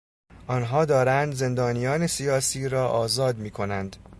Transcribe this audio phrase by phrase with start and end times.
[0.47, 3.95] آنها دارند زندانیان سیاسی را آزاد میکنند.